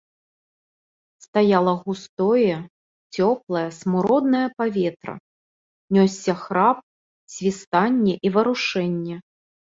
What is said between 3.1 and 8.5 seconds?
цёплае смуроднае паветра, нёсся храп, свістанне і